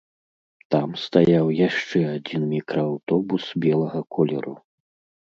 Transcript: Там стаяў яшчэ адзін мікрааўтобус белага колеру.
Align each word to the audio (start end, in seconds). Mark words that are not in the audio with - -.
Там 0.75 0.89
стаяў 1.01 1.51
яшчэ 1.67 2.03
адзін 2.15 2.49
мікрааўтобус 2.57 3.43
белага 3.67 4.07
колеру. 4.19 4.61